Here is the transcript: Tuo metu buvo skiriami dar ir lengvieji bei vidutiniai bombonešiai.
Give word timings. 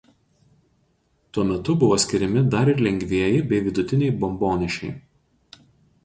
Tuo 1.37 1.43
metu 1.49 1.71
buvo 1.83 1.97
skiriami 2.03 2.41
dar 2.55 2.71
ir 2.73 2.79
lengvieji 2.85 3.41
bei 3.51 3.59
vidutiniai 3.67 4.17
bombonešiai. 4.23 4.95